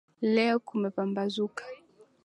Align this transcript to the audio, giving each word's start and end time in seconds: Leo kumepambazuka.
Leo 0.33 0.57
kumepambazuka. 0.59 1.63